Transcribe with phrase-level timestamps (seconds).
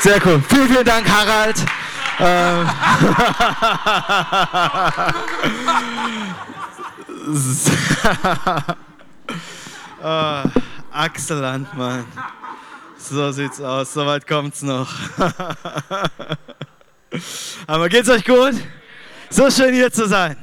[0.00, 0.42] Sehr cool.
[0.48, 1.56] Vielen, vielen Dank, Harald.
[2.18, 2.66] Uh,
[10.92, 12.04] Axel Landmann.
[12.98, 13.94] So sieht's aus.
[13.94, 14.92] Soweit kommt's noch.
[17.66, 18.54] Aber geht's euch gut?
[19.30, 20.36] So schön hier zu sein.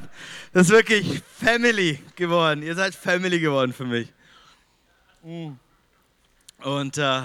[0.52, 2.62] Das ist wirklich Family geworden.
[2.62, 4.12] Ihr seid Family geworden für mich.
[5.22, 7.22] Und uh,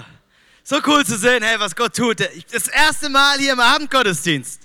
[0.68, 2.18] so cool zu sehen, hey, was Gott tut.
[2.50, 4.62] Das erste Mal hier im Abendgottesdienst.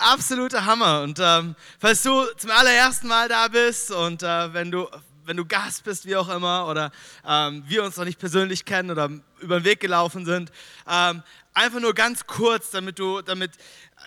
[0.00, 1.02] Absoluter Hammer.
[1.02, 4.88] Und ähm, falls du zum allerersten Mal da bist und äh, wenn, du,
[5.24, 6.90] wenn du Gast bist, wie auch immer, oder
[7.24, 10.50] ähm, wir uns noch nicht persönlich kennen oder über den Weg gelaufen sind,
[10.90, 11.22] ähm,
[11.54, 13.52] einfach nur ganz kurz, damit du, damit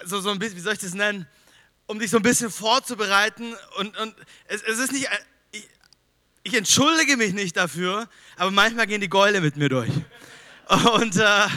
[0.03, 1.25] so, so ein bisschen, wie soll ich das nennen,
[1.85, 3.55] um dich so ein bisschen vorzubereiten.
[3.77, 4.13] Und, und
[4.47, 5.07] es, es ist nicht,
[5.53, 5.69] ich,
[6.43, 9.91] ich entschuldige mich nicht dafür, aber manchmal gehen die Gäule mit mir durch.
[10.69, 11.47] Und, äh,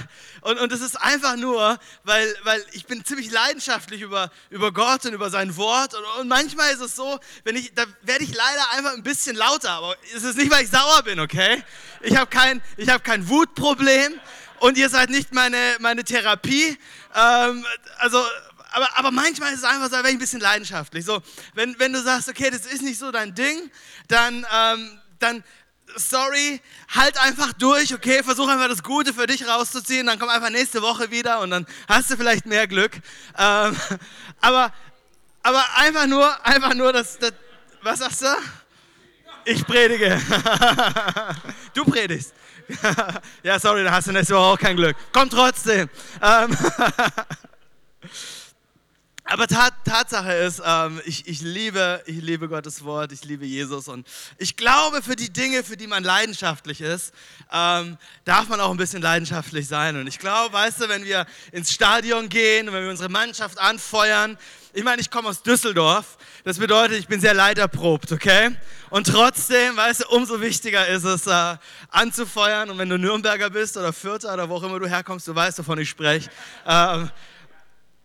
[0.40, 5.04] und, und das ist einfach nur, weil, weil ich bin ziemlich leidenschaftlich über, über Gott
[5.04, 5.94] und über sein Wort.
[5.94, 9.36] Und, und manchmal ist es so, wenn ich, da werde ich leider einfach ein bisschen
[9.36, 9.70] lauter.
[9.70, 11.62] Aber es ist nicht, weil ich sauer bin, okay?
[12.00, 14.18] Ich habe kein, ich hab kein Wutproblem
[14.60, 16.78] und ihr seid nicht meine, meine Therapie.
[17.14, 17.66] Ähm,
[17.98, 18.24] also
[18.72, 21.04] aber, aber manchmal ist es einfach so, wenn ich ein bisschen leidenschaftlich.
[21.04, 23.70] So, wenn, wenn du sagst, okay, das ist nicht so dein Ding,
[24.08, 25.44] dann, ähm, dann
[25.96, 26.60] sorry,
[26.94, 30.82] halt einfach durch, okay, versuch einfach das Gute für dich rauszuziehen, dann komm einfach nächste
[30.82, 32.92] Woche wieder und dann hast du vielleicht mehr Glück.
[33.38, 33.76] Ähm,
[34.40, 34.72] aber,
[35.42, 37.32] aber einfach nur, einfach nur, das, das
[37.82, 38.26] was sagst du?
[39.44, 40.20] Ich predige.
[41.74, 42.32] Du predigst.
[43.42, 44.96] Ja, sorry, da hast du nächste Woche auch kein Glück.
[45.12, 45.88] Komm trotzdem.
[46.22, 46.56] Ähm,
[49.32, 53.88] aber Tat, Tatsache ist, ähm, ich, ich, liebe, ich liebe Gottes Wort, ich liebe Jesus
[53.88, 57.14] und ich glaube, für die Dinge, für die man leidenschaftlich ist,
[57.50, 59.96] ähm, darf man auch ein bisschen leidenschaftlich sein.
[59.96, 63.58] Und ich glaube, weißt du, wenn wir ins Stadion gehen und wenn wir unsere Mannschaft
[63.58, 64.36] anfeuern,
[64.74, 68.54] ich meine, ich komme aus Düsseldorf, das bedeutet, ich bin sehr leiterprobt, okay?
[68.90, 71.56] Und trotzdem, weißt du, umso wichtiger ist es, äh,
[71.88, 72.68] anzufeuern.
[72.68, 75.58] Und wenn du Nürnberger bist oder Fürther oder wo auch immer du herkommst, du weißt,
[75.58, 76.28] wovon ich spreche.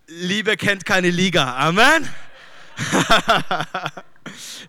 [0.09, 1.57] Liebe kennt keine Liga.
[1.57, 2.07] Amen.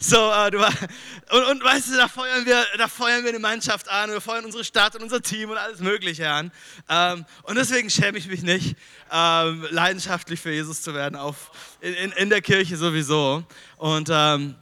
[0.00, 3.88] so, äh, du, und, und weißt du, da feuern, wir, da feuern wir eine Mannschaft
[3.88, 6.50] an, wir feuern unsere Stadt und unser Team und alles Mögliche an.
[6.88, 8.74] Ähm, und deswegen schäme ich mich nicht,
[9.12, 13.44] ähm, leidenschaftlich für Jesus zu werden, auf, in, in, in der Kirche sowieso.
[13.76, 14.56] Und ähm,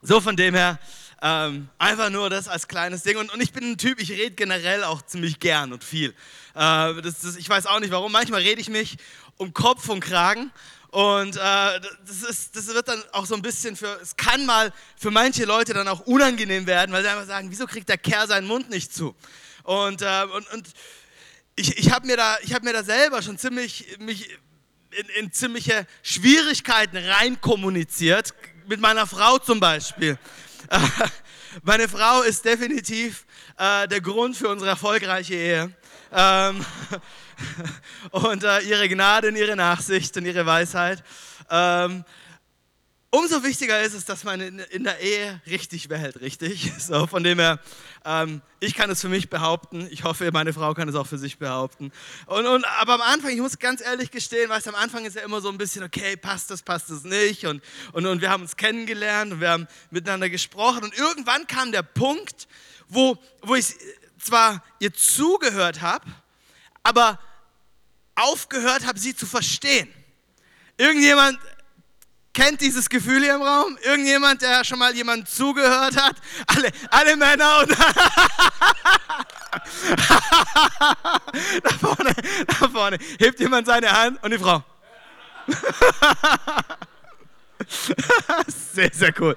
[0.00, 0.78] so von dem her,
[1.26, 3.16] ähm, einfach nur das als kleines Ding.
[3.16, 6.10] Und, und ich bin ein Typ, ich rede generell auch ziemlich gern und viel.
[6.54, 8.12] Äh, das, das, ich weiß auch nicht warum.
[8.12, 8.98] Manchmal rede ich mich
[9.36, 10.50] um Kopf und Kragen.
[10.90, 14.72] Und äh, das, ist, das wird dann auch so ein bisschen für, es kann mal
[14.96, 18.28] für manche Leute dann auch unangenehm werden, weil sie einfach sagen, wieso kriegt der Kerl
[18.28, 19.14] seinen Mund nicht zu?
[19.64, 20.68] Und, äh, und, und
[21.56, 24.38] ich, ich habe mir, da, hab mir da selber schon ziemlich, mich
[24.92, 28.32] in, in ziemliche Schwierigkeiten rein kommuniziert,
[28.66, 30.16] mit meiner Frau zum Beispiel.
[31.62, 33.26] meine Frau ist definitiv
[33.58, 35.72] äh, der Grund für unsere erfolgreiche Ehe.
[36.12, 36.64] Ähm,
[38.10, 41.02] und äh, ihre Gnade und ihre Nachsicht und ihre Weisheit.
[41.50, 42.04] Ähm,
[43.14, 46.72] umso wichtiger ist es, dass man in, in, der Ehe richtig wählt, richtig?
[46.78, 47.60] So, von dem her,
[48.04, 49.86] ähm, ich kann es für mich behaupten.
[49.90, 51.92] Ich hoffe, meine Frau kann es auch für sich behaupten.
[52.26, 55.22] Und, und, aber am Anfang, ich muss ganz ehrlich gestehen, weißt, am Anfang ist ja
[55.22, 57.46] immer so ein bisschen, okay, passt das, passt das nicht.
[57.46, 57.62] Und,
[57.92, 60.84] und, und wir haben uns kennengelernt und wir haben miteinander gesprochen.
[60.84, 62.48] Und irgendwann kam der Punkt,
[62.88, 63.74] wo, wo ich
[64.24, 66.06] zwar ihr zugehört habe,
[66.82, 67.18] aber
[68.14, 69.92] aufgehört habe, sie zu verstehen.
[70.76, 71.38] Irgendjemand
[72.32, 73.78] kennt dieses Gefühl hier im Raum?
[73.82, 76.16] Irgendjemand, der schon mal jemand zugehört hat?
[76.46, 77.70] Alle, alle Männer und
[81.62, 82.14] da vorne,
[82.46, 84.62] da vorne hebt jemand seine Hand und die Frau.
[88.74, 89.34] sehr, sehr cool.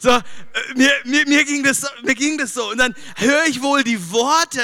[0.00, 0.22] So, äh,
[0.74, 2.70] mir, mir, mir, ging das, mir ging das so.
[2.70, 4.60] Und dann höre ich wohl die Worte,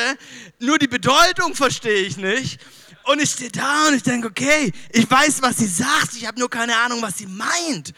[0.58, 2.60] nur die Bedeutung verstehe ich nicht.
[3.04, 6.38] Und ich stehe da und ich denke, okay, ich weiß, was sie sagt, ich habe
[6.38, 7.94] nur keine Ahnung, was sie meint.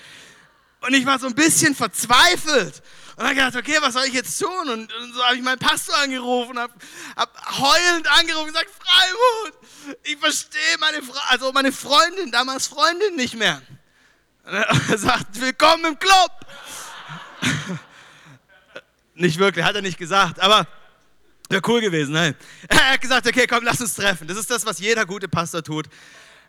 [0.82, 2.82] Und ich war so ein bisschen verzweifelt.
[3.16, 4.68] Und dann gedacht, okay, was soll ich jetzt tun?
[4.68, 6.72] Und, und so habe ich meinen Pastor angerufen, habe
[7.16, 13.16] hab heulend angerufen und gesagt, Freimut, ich verstehe meine, Fra also meine Freundin, damals Freundin
[13.16, 13.60] nicht mehr.
[14.50, 16.32] Er sagt, willkommen im Club.
[19.14, 20.66] nicht wirklich, hat er nicht gesagt, aber
[21.48, 22.12] wäre cool gewesen.
[22.12, 22.34] Nein.
[22.68, 24.26] Er hat gesagt, okay, komm, lass uns treffen.
[24.26, 25.86] Das ist das, was jeder gute Pastor tut.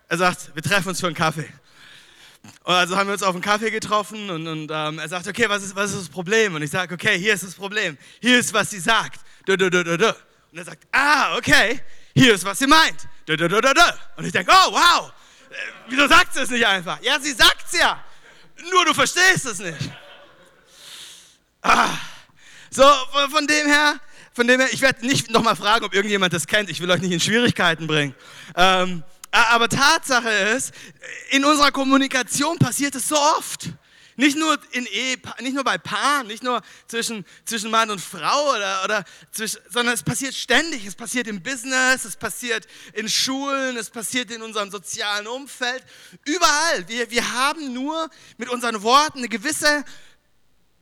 [0.07, 1.48] Er sagt, wir treffen uns für einen Kaffee.
[2.63, 5.48] Und also haben wir uns auf einen Kaffee getroffen und, und ähm, er sagt, okay,
[5.48, 6.56] was ist, was ist das Problem?
[6.56, 8.00] Und ich sage, okay, hier ist das Problem.
[8.19, 9.21] Hier ist, was sie sagt.
[9.45, 10.07] Du, du, du, du.
[10.51, 11.81] Und er sagt, ah, okay,
[12.15, 13.07] hier ist, was sie meint.
[13.27, 15.13] Und ich denke, oh, wow,
[15.88, 17.01] wieso sagt sie es nicht einfach?
[17.01, 18.03] Ja, sie sagt es ja,
[18.71, 19.92] nur du verstehst es nicht.
[21.62, 21.89] Ah.
[22.69, 22.83] So,
[23.30, 24.00] von dem her,
[24.33, 26.69] von dem her, ich werde nicht nochmal fragen, ob irgendjemand das kennt.
[26.69, 28.15] Ich will euch nicht in Schwierigkeiten bringen.
[28.56, 30.74] Ähm, aber Tatsache ist,
[31.30, 33.69] in unserer Kommunikation passiert es so oft.
[34.22, 38.52] Nicht nur, in Ehe, nicht nur bei Paaren, nicht nur zwischen, zwischen Mann und Frau,
[38.56, 40.86] oder, oder zwischen, sondern es passiert ständig.
[40.86, 45.84] Es passiert im Business, es passiert in Schulen, es passiert in unserem sozialen Umfeld.
[46.24, 46.88] Überall.
[46.88, 49.84] Wir, wir haben nur mit unseren Worten eine gewisse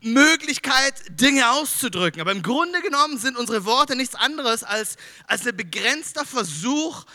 [0.02, 2.20] Möglichkeit, Dinge auszudrücken.
[2.20, 4.98] Aber im Grunde genommen sind unsere Worte nichts anderes als,
[5.28, 7.06] als ein begrenzter Versuch,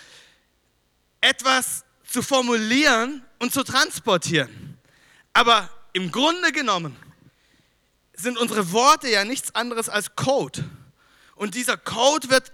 [1.21, 4.79] etwas zu formulieren und zu transportieren.
[5.35, 6.95] Aber im Grunde genommen
[8.13, 10.65] sind unsere Worte ja nichts anderes als Code.
[11.35, 12.53] Und dieser Code wird...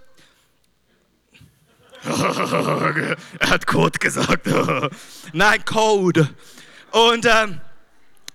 [3.39, 4.47] er hat Code gesagt.
[5.33, 6.33] Nein, Code.
[6.91, 7.61] Und, ähm,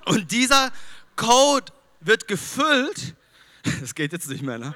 [0.04, 0.70] und dieser
[1.16, 3.14] Code wird gefüllt,
[3.80, 4.74] das geht jetzt nicht mehr, ne?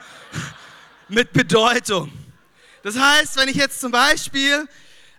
[1.09, 2.13] mit Bedeutung.
[2.83, 4.69] Das heißt, wenn ich jetzt zum Beispiel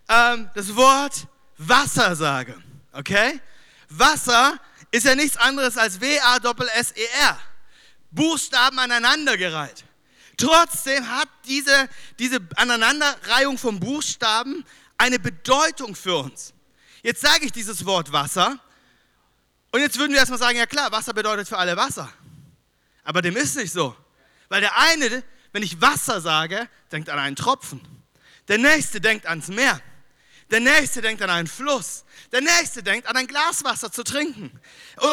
[0.10, 2.56] ähm, das Wort Wasser sage,
[2.94, 3.40] okay?
[3.90, 4.58] Wasser
[4.92, 7.40] ist ja nichts anderes als W-A-S-S-E-R.
[8.12, 9.86] Buchstaben aneinandergereiht.
[10.38, 11.88] Trotzdem hat diese,
[12.20, 14.66] diese Aneinanderreihung von Buchstaben
[14.98, 16.54] eine Bedeutung für uns.
[17.04, 18.60] Jetzt sage ich dieses Wort Wasser
[19.72, 22.12] und jetzt würden wir erstmal sagen, ja klar, Wasser bedeutet für alle Wasser.
[23.04, 23.96] Aber dem ist nicht so.
[24.50, 25.24] Weil der eine,
[25.54, 27.82] wenn ich Wasser sage, denkt an einen Tropfen.
[28.48, 29.80] Der nächste denkt ans Meer.
[30.52, 32.04] Der nächste denkt an einen Fluss.
[32.32, 34.52] Der nächste denkt an ein Glas Wasser zu trinken.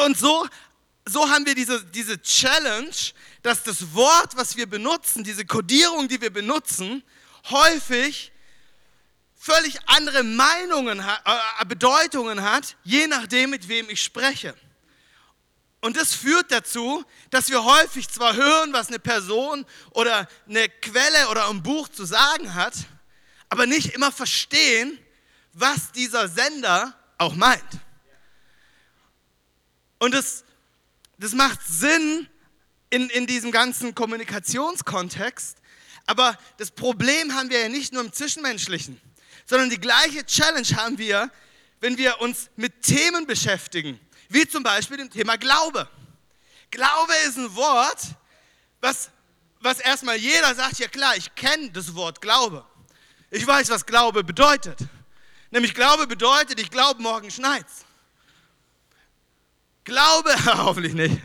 [0.05, 0.47] Und so,
[1.07, 2.91] so haben wir diese, diese Challenge,
[3.43, 7.05] dass das Wort, was wir benutzen, diese Kodierung, die wir benutzen,
[7.51, 8.33] häufig
[9.37, 14.55] völlig andere Meinungen, äh, Bedeutungen hat, je nachdem, mit wem ich spreche.
[15.81, 21.29] Und das führt dazu, dass wir häufig zwar hören, was eine Person oder eine Quelle
[21.29, 22.75] oder ein Buch zu sagen hat,
[23.49, 24.99] aber nicht immer verstehen,
[25.59, 27.63] was dieser Sender auch meint.
[29.99, 30.45] Und das,
[31.19, 32.29] das macht Sinn
[32.91, 35.59] in, in diesem ganzen Kommunikationskontext,
[36.07, 39.01] aber das Problem haben wir ja nicht nur im Zwischenmenschlichen,
[39.47, 41.31] sondern die gleiche Challenge haben wir,
[41.81, 45.89] wenn wir uns mit Themen beschäftigen, wie zum Beispiel dem Thema Glaube.
[46.71, 47.99] Glaube ist ein Wort,
[48.81, 49.11] was,
[49.61, 52.65] was erstmal jeder sagt, ja klar, ich kenne das Wort Glaube.
[53.31, 54.79] Ich weiß, was Glaube bedeutet.
[55.51, 57.85] Nämlich Glaube bedeutet, ich glaube, morgen schneit's.
[59.85, 61.19] Glaube, hoffentlich nicht.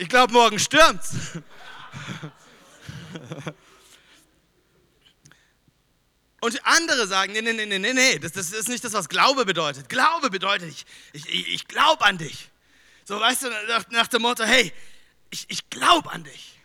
[0.00, 1.14] Ich glaube, morgen stürmt's.
[6.40, 9.44] Und andere sagen, nee, nee, nee, nee, nee, das, das ist nicht das, was Glaube
[9.44, 9.88] bedeutet.
[9.88, 12.50] Glaube bedeutet, ich, ich, ich glaube an dich.
[13.04, 14.72] So, weißt du, nach, nach dem Motto, hey,
[15.30, 16.58] ich, ich glaube an dich.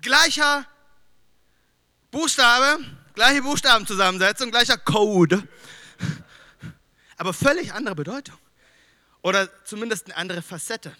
[0.00, 0.66] Gleicher
[2.10, 5.46] Buchstabe, gleiche Buchstabenzusammensetzung, gleicher Code
[7.20, 8.38] aber völlig andere Bedeutung.
[9.20, 10.96] Oder zumindest eine andere Facette.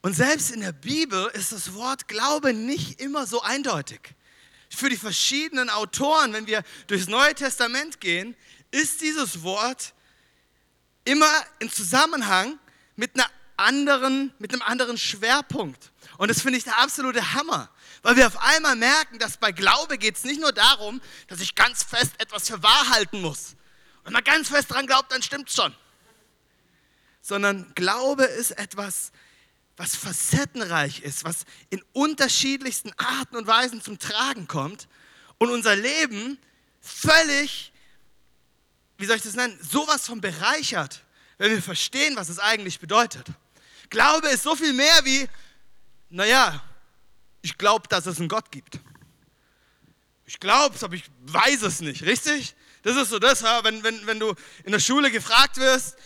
[0.00, 4.00] Und selbst in der Bibel ist das Wort Glaube nicht immer so eindeutig.
[4.70, 8.34] Für die verschiedenen Autoren, wenn wir durchs Neue Testament gehen,
[8.70, 9.92] ist dieses Wort
[11.04, 12.58] immer in Zusammenhang
[12.96, 15.92] mit, einer anderen, mit einem anderen Schwerpunkt.
[16.16, 17.68] Und das finde ich der absolute Hammer,
[18.02, 21.54] weil wir auf einmal merken, dass bei Glaube geht es nicht nur darum, dass ich
[21.54, 23.56] ganz fest etwas für wahr halten muss,
[24.06, 25.74] wenn man ganz fest dran glaubt, dann stimmt es schon.
[27.20, 29.10] Sondern Glaube ist etwas,
[29.76, 34.86] was facettenreich ist, was in unterschiedlichsten Arten und Weisen zum Tragen kommt
[35.38, 36.38] und unser Leben
[36.80, 37.72] völlig,
[38.96, 41.02] wie soll ich das nennen, sowas von bereichert,
[41.38, 43.26] wenn wir verstehen, was es eigentlich bedeutet.
[43.90, 45.28] Glaube ist so viel mehr wie,
[46.10, 46.62] naja,
[47.42, 48.78] ich glaube, dass es einen Gott gibt.
[50.26, 52.55] Ich glaube es, aber ich weiß es nicht, richtig?
[52.86, 55.96] Das ist so das, wenn, wenn, wenn du in der Schule gefragt wirst,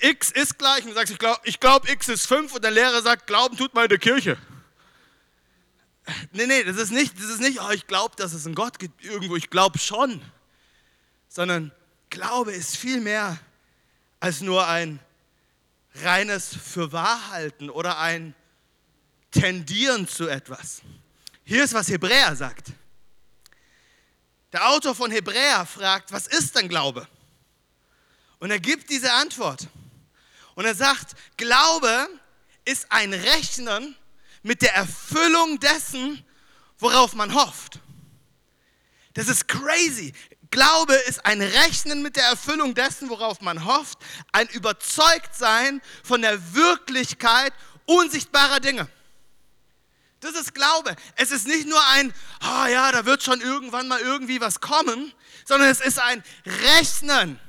[0.00, 2.70] x ist gleich, und du sagst, ich glaube, ich glaub, x ist 5 und der
[2.70, 4.38] Lehrer sagt, Glauben tut man in der Kirche.
[6.30, 8.78] Nee, nee, das ist nicht, das ist nicht oh, ich glaube, dass es einen Gott
[8.78, 10.22] gibt irgendwo, ich glaube schon.
[11.28, 11.72] Sondern
[12.08, 13.40] Glaube ist viel mehr
[14.20, 15.00] als nur ein
[16.04, 18.36] reines Fürwahrhalten oder ein
[19.32, 20.82] Tendieren zu etwas.
[21.42, 22.68] Hier ist, was Hebräer sagt.
[24.52, 27.08] Der Autor von Hebräer fragt, was ist denn Glaube?
[28.38, 29.68] Und er gibt diese Antwort.
[30.54, 32.08] Und er sagt, Glaube
[32.64, 33.96] ist ein Rechnen
[34.42, 36.24] mit der Erfüllung dessen,
[36.78, 37.78] worauf man hofft.
[39.14, 40.12] Das ist crazy.
[40.50, 43.98] Glaube ist ein Rechnen mit der Erfüllung dessen, worauf man hofft,
[44.32, 47.54] ein Überzeugtsein von der Wirklichkeit
[47.86, 48.88] unsichtbarer Dinge.
[50.22, 50.94] Das ist Glaube.
[51.16, 55.12] Es ist nicht nur ein, oh ja, da wird schon irgendwann mal irgendwie was kommen,
[55.44, 57.40] sondern es ist ein Rechnen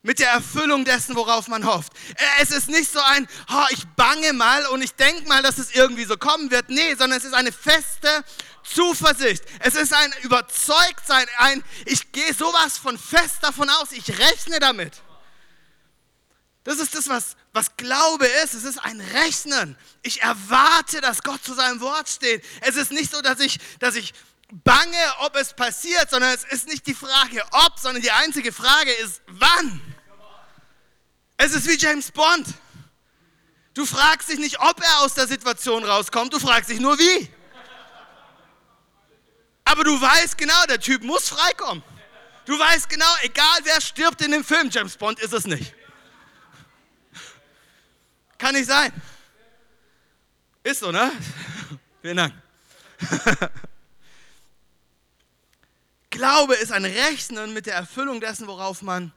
[0.00, 1.92] mit der Erfüllung dessen, worauf man hofft.
[2.40, 5.74] Es ist nicht so ein, oh, ich bange mal und ich denke mal, dass es
[5.74, 6.70] irgendwie so kommen wird.
[6.70, 8.24] Nee, sondern es ist eine feste
[8.64, 9.44] Zuversicht.
[9.58, 15.02] Es ist ein Überzeugtsein, ein, ich gehe sowas von fest davon aus, ich rechne damit.
[16.64, 18.54] Das ist das, was, was Glaube ist.
[18.54, 19.76] Es ist ein Rechnen.
[20.02, 22.44] Ich erwarte, dass Gott zu seinem Wort steht.
[22.60, 24.14] Es ist nicht so, dass ich, dass ich
[24.52, 28.92] bange, ob es passiert, sondern es ist nicht die Frage ob, sondern die einzige Frage
[28.92, 29.80] ist wann.
[31.36, 32.46] Es ist wie James Bond.
[33.74, 37.30] Du fragst dich nicht, ob er aus der Situation rauskommt, du fragst dich nur wie.
[39.64, 41.82] Aber du weißt genau, der Typ muss freikommen.
[42.44, 45.74] Du weißt genau, egal wer stirbt in dem Film, James Bond ist es nicht.
[48.40, 48.90] Kann nicht sein.
[50.62, 51.12] Ist so, ne?
[52.02, 52.34] Vielen Dank.
[56.10, 59.12] Glaube ist ein Rechnen mit der Erfüllung dessen, worauf man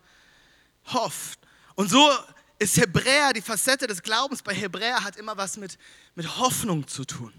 [0.88, 1.40] hofft.
[1.76, 2.12] Und so
[2.60, 5.78] ist Hebräer, die Facette des Glaubens bei Hebräer hat immer was mit,
[6.16, 7.34] mit Hoffnung zu tun.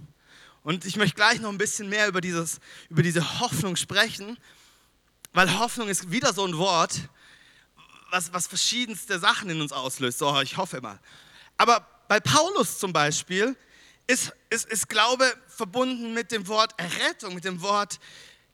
[0.62, 4.38] Und ich möchte gleich noch ein bisschen mehr über, dieses, über diese Hoffnung sprechen,
[5.34, 6.98] weil Hoffnung ist wieder so ein Wort,
[8.10, 10.18] was, was verschiedenste Sachen in uns auslöst.
[10.18, 10.98] So, ich hoffe mal.
[11.56, 13.56] Aber bei Paulus zum Beispiel
[14.06, 17.99] ist, ist, ist Glaube verbunden mit dem Wort Errettung, mit dem Wort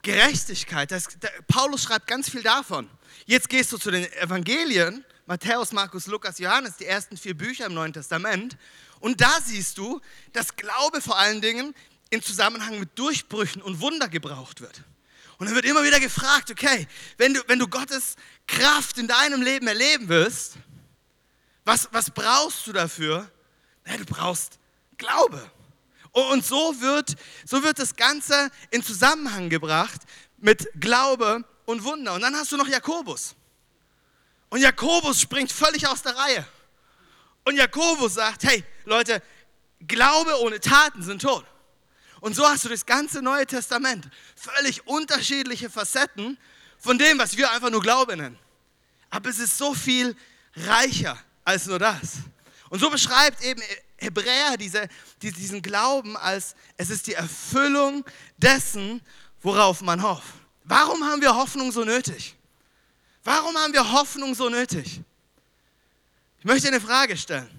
[0.03, 0.91] Gerechtigkeit.
[0.91, 2.89] Das, der, Paulus schreibt ganz viel davon.
[3.27, 7.75] Jetzt gehst du zu den Evangelien, Matthäus, Markus, Lukas, Johannes, die ersten vier Bücher im
[7.75, 8.57] Neuen Testament.
[9.01, 10.01] Und da siehst du,
[10.33, 11.75] dass Glaube vor allen Dingen
[12.11, 14.83] in Zusammenhang mit Durchbrüchen und Wunder gebraucht wird.
[15.39, 18.17] Und dann wird immer wieder gefragt, okay, wenn du, wenn du Gottes
[18.47, 20.57] Kraft in deinem Leben erleben willst,
[21.65, 23.31] was, was brauchst du dafür?
[23.87, 24.59] Ja, du brauchst
[24.97, 25.51] Glaube.
[26.13, 27.15] Und so wird,
[27.45, 30.01] so wird das Ganze in Zusammenhang gebracht
[30.39, 32.15] mit Glaube und Wunder.
[32.15, 33.35] Und dann hast du noch Jakobus.
[34.49, 36.47] Und Jakobus springt völlig aus der Reihe.
[37.45, 39.23] Und Jakobus sagt, hey Leute,
[39.87, 41.47] Glaube ohne Taten sind tot.
[42.21, 44.09] Und so hast du das ganze Neue Testament.
[44.37, 46.37] Völlig unterschiedliche Facetten
[46.79, 48.39] von dem, was wir einfach nur Glaube nennen.
[49.09, 50.17] Aber es ist so viel
[50.55, 51.19] reicher
[51.51, 52.19] als nur das.
[52.69, 53.61] Und so beschreibt eben
[53.97, 54.89] Hebräer diese,
[55.21, 58.05] diesen Glauben als, es ist die Erfüllung
[58.37, 59.03] dessen,
[59.43, 60.35] worauf man hofft.
[60.65, 62.37] Warum haben wir Hoffnung so nötig?
[63.25, 65.01] Warum haben wir Hoffnung so nötig?
[66.39, 67.51] Ich möchte eine Frage stellen.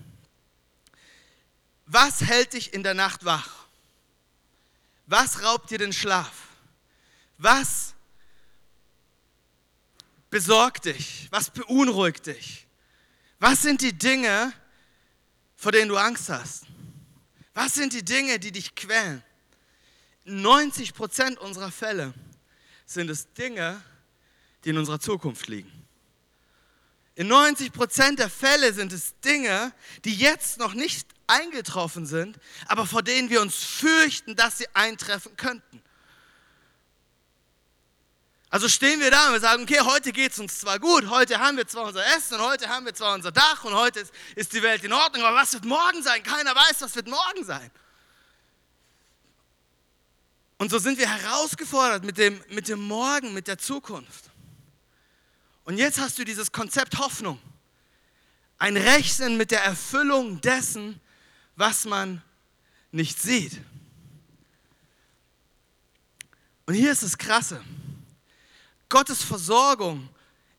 [1.85, 3.49] Was hält dich in der Nacht wach?
[5.05, 6.31] Was raubt dir den Schlaf?
[7.37, 7.93] Was
[10.29, 11.27] besorgt dich?
[11.31, 12.65] Was beunruhigt dich?
[13.41, 14.53] Was sind die Dinge,
[15.55, 16.65] vor denen du Angst hast?
[17.55, 19.23] Was sind die Dinge, die dich quälen?
[20.25, 22.13] 90 Prozent unserer Fälle
[22.85, 23.81] sind es Dinge,
[24.63, 25.71] die in unserer Zukunft liegen.
[27.15, 29.73] In 90 Prozent der Fälle sind es Dinge,
[30.05, 35.35] die jetzt noch nicht eingetroffen sind, aber vor denen wir uns fürchten, dass sie eintreffen
[35.35, 35.81] könnten.
[38.51, 41.39] Also stehen wir da und wir sagen, okay, heute geht es uns zwar gut, heute
[41.39, 44.13] haben wir zwar unser Essen und heute haben wir zwar unser Dach und heute ist,
[44.35, 46.21] ist die Welt in Ordnung, aber was wird morgen sein?
[46.21, 47.71] Keiner weiß, was wird morgen sein.
[50.57, 54.25] Und so sind wir herausgefordert mit dem, mit dem Morgen, mit der Zukunft.
[55.63, 57.39] Und jetzt hast du dieses Konzept Hoffnung.
[58.57, 60.99] Ein Rechnen mit der Erfüllung dessen,
[61.55, 62.21] was man
[62.91, 63.61] nicht sieht.
[66.65, 67.61] Und hier ist das Krasse.
[68.91, 70.09] Gottes Versorgung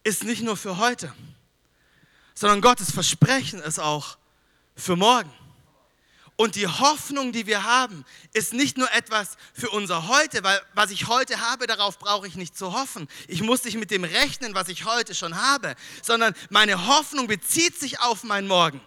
[0.03, 1.15] ist nicht nur für heute,
[2.35, 4.17] sondern Gottes Versprechen ist auch
[4.75, 5.31] für morgen.
[6.37, 10.91] Und die Hoffnung, die wir haben, ist nicht nur etwas für unser Heute, weil was
[10.91, 13.07] ich heute habe, darauf brauche ich nicht zu hoffen.
[13.29, 17.79] Ich muss nicht mit dem rechnen, was ich heute schon habe, sondern meine Hoffnung bezieht
[17.79, 18.81] sich auf mein Morgen.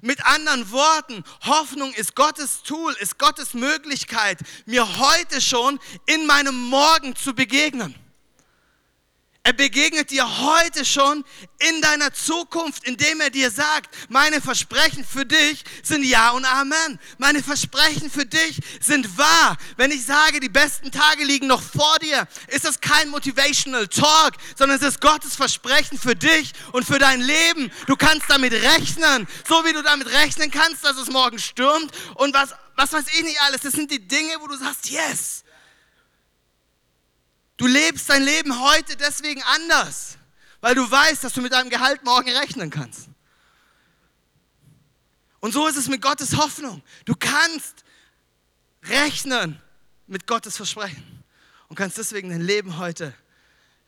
[0.00, 6.56] Mit anderen Worten, Hoffnung ist Gottes Tool, ist Gottes Möglichkeit, mir heute schon in meinem
[6.56, 7.94] Morgen zu begegnen.
[9.44, 11.24] Er begegnet dir heute schon
[11.58, 16.98] in deiner Zukunft, indem er dir sagt, meine Versprechen für dich sind Ja und Amen.
[17.16, 19.56] Meine Versprechen für dich sind wahr.
[19.78, 24.34] Wenn ich sage, die besten Tage liegen noch vor dir, ist das kein Motivational Talk,
[24.54, 27.72] sondern es ist Gottes Versprechen für dich und für dein Leben.
[27.86, 32.34] Du kannst damit rechnen, so wie du damit rechnen kannst, dass es morgen stürmt und
[32.34, 33.62] was was weiß ich nicht alles.
[33.62, 35.42] Das sind die Dinge, wo du sagst, yes.
[37.58, 40.16] Du lebst dein Leben heute deswegen anders,
[40.60, 43.08] weil du weißt, dass du mit deinem Gehalt morgen rechnen kannst.
[45.40, 46.82] Und so ist es mit Gottes Hoffnung.
[47.04, 47.84] Du kannst
[48.84, 49.60] rechnen
[50.06, 51.24] mit Gottes Versprechen
[51.68, 53.12] und kannst deswegen dein Leben heute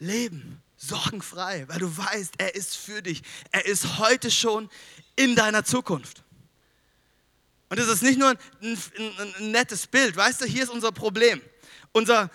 [0.01, 3.23] leben, sorgenfrei, weil du weißt, er ist für dich.
[3.53, 4.69] Er ist heute schon
[5.15, 6.25] in deiner Zukunft.
[7.69, 10.91] Und das ist nicht nur ein, ein, ein nettes Bild, weißt du, hier ist unser
[10.91, 11.41] Problem.
[11.93, 12.31] Unser,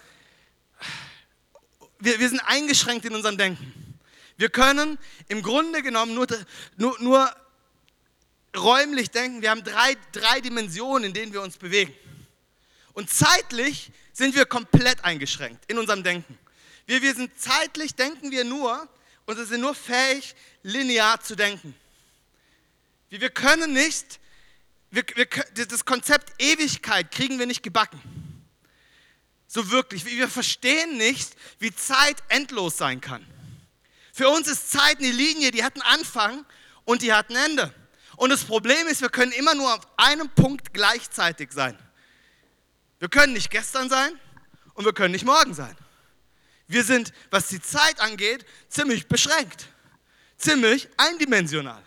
[2.05, 3.99] wir, wir sind eingeschränkt in unserem Denken.
[4.37, 4.97] Wir können
[5.27, 6.27] im Grunde genommen nur,
[6.77, 7.35] nur, nur
[8.55, 9.41] räumlich denken.
[9.41, 11.93] Wir haben drei, drei Dimensionen, in denen wir uns bewegen.
[12.93, 16.37] Und zeitlich sind wir komplett eingeschränkt in unserem Denken.
[16.85, 18.87] Wir, wir sind zeitlich, denken wir nur,
[19.25, 21.75] und wir sind nur fähig, linear zu denken.
[23.09, 24.19] Wir, wir können nicht,
[24.91, 25.25] wir, wir,
[25.65, 27.99] das Konzept Ewigkeit kriegen wir nicht gebacken.
[29.55, 30.03] So wirklich.
[30.03, 33.25] Wir verstehen nicht, wie Zeit endlos sein kann.
[34.11, 36.45] Für uns ist Zeit eine Linie, die hat einen Anfang
[36.83, 37.73] und die hat ein Ende.
[38.17, 41.79] Und das Problem ist, wir können immer nur auf einem Punkt gleichzeitig sein.
[42.99, 44.19] Wir können nicht gestern sein
[44.73, 45.77] und wir können nicht morgen sein.
[46.67, 49.69] Wir sind, was die Zeit angeht, ziemlich beschränkt,
[50.37, 51.81] ziemlich eindimensional.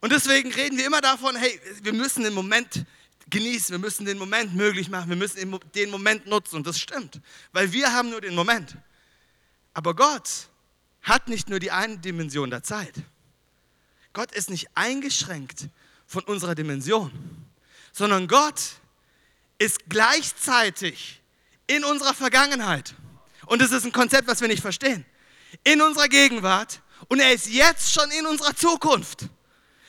[0.00, 2.84] Und deswegen reden wir immer davon, hey, wir müssen den Moment
[3.28, 6.56] genießen, wir müssen den Moment möglich machen, wir müssen den Moment nutzen.
[6.56, 7.20] Und das stimmt,
[7.52, 8.76] weil wir haben nur den Moment.
[9.74, 10.48] Aber Gott
[11.02, 12.94] hat nicht nur die eine Dimension der Zeit.
[14.12, 15.68] Gott ist nicht eingeschränkt
[16.06, 17.10] von unserer Dimension,
[17.92, 18.60] sondern Gott
[19.58, 21.20] ist gleichzeitig
[21.66, 22.94] in unserer Vergangenheit.
[23.46, 25.04] Und das ist ein Konzept, was wir nicht verstehen.
[25.64, 29.28] In unserer Gegenwart und er ist jetzt schon in unserer Zukunft.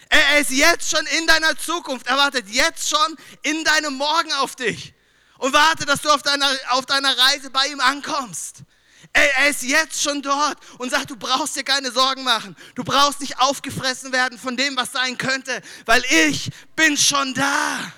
[0.10, 2.08] Er ist jetzt schon in deiner Zukunft.
[2.08, 4.94] Er wartet jetzt schon in deinem Morgen auf dich
[5.38, 8.64] und wartet, dass du auf deiner, auf deiner Reise bei ihm ankommst.
[9.14, 12.56] Er ist jetzt schon dort und sagt, du brauchst dir keine Sorgen machen.
[12.76, 17.92] Du brauchst nicht aufgefressen werden von dem, was sein könnte, weil ich bin schon da.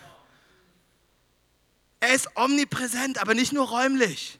[1.99, 4.39] Er ist omnipräsent, aber nicht nur räumlich,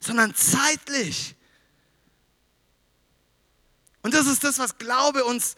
[0.00, 1.36] sondern zeitlich.
[4.02, 5.56] Und das ist das, was Glaube uns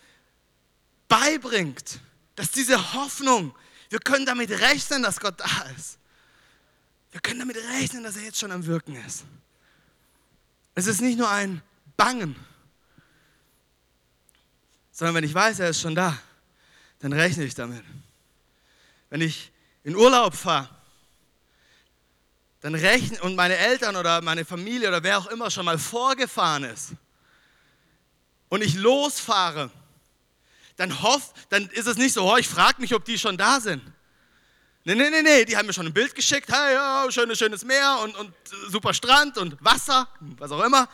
[1.13, 2.01] beibringt,
[2.37, 3.55] dass diese Hoffnung,
[3.91, 5.99] wir können damit rechnen, dass Gott da ist.
[7.11, 9.25] Wir können damit rechnen, dass er jetzt schon am Wirken ist.
[10.75, 11.61] Es ist nicht nur ein
[11.99, 12.35] Bangen,
[14.91, 16.19] sondern wenn ich weiß, er ist schon da,
[17.01, 17.85] dann rechne ich damit.
[19.11, 19.53] Wenn ich
[19.85, 20.71] in Urlaub fahre,
[22.63, 26.65] dann rechne und meine Eltern oder meine Familie oder wer auch immer schon mal vorgefahren
[26.65, 26.93] ist
[28.49, 29.71] und ich losfahre,
[30.77, 33.61] dann hoff, dann ist es nicht so, oh, ich frage mich, ob die schon da
[33.61, 33.83] sind.
[34.85, 37.65] Nee, nee, nee, nee, die haben mir schon ein Bild geschickt, hey, ja, schönes, schönes
[37.65, 38.35] Meer und, und
[38.69, 40.09] super Strand und Wasser,
[40.39, 40.89] was auch immer.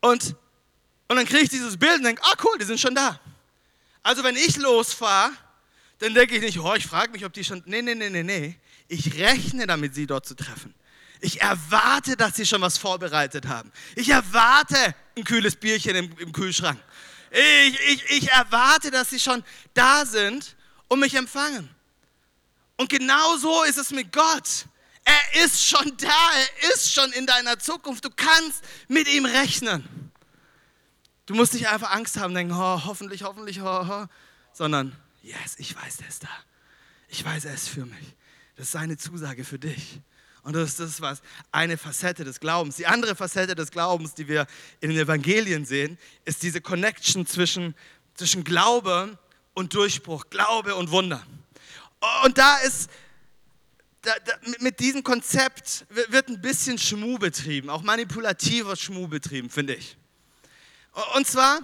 [0.00, 0.36] Und,
[1.08, 3.18] und dann kriege ich dieses Bild und denke, ah cool, die sind schon da.
[4.04, 5.32] Also wenn ich losfahre,
[5.98, 8.22] dann denke ich nicht, oh, ich frage mich, ob die schon, nee, nee, nee, nee,
[8.22, 8.56] nee.
[8.86, 10.72] Ich rechne damit, sie dort zu treffen.
[11.20, 13.72] Ich erwarte, dass sie schon was vorbereitet haben.
[13.96, 16.78] Ich erwarte ein kühles Bierchen im, im Kühlschrank.
[17.30, 19.42] Ich, ich, ich erwarte, dass sie schon
[19.74, 20.56] da sind
[20.88, 21.68] und mich empfangen.
[22.76, 24.66] Und genau so ist es mit Gott.
[25.04, 26.30] Er ist schon da,
[26.62, 28.04] er ist schon in deiner Zukunft.
[28.04, 29.88] Du kannst mit ihm rechnen.
[31.26, 34.06] Du musst nicht einfach Angst haben, denken, oh, hoffentlich, hoffentlich, oh, oh,
[34.52, 36.28] sondern, yes, ich weiß, er ist da.
[37.08, 38.14] Ich weiß, er ist für mich.
[38.56, 40.00] Das ist seine Zusage für dich.
[40.46, 42.76] Und das ist was eine Facette des Glaubens.
[42.76, 44.46] Die andere Facette des Glaubens, die wir
[44.80, 47.74] in den Evangelien sehen, ist diese Connection zwischen,
[48.14, 49.18] zwischen Glaube
[49.54, 51.26] und Durchbruch, Glaube und Wunder.
[52.24, 52.88] Und da ist,
[54.02, 59.74] da, da, mit diesem Konzept wird ein bisschen Schmu betrieben, auch manipulativer Schmu betrieben, finde
[59.74, 59.96] ich.
[61.16, 61.58] Und zwar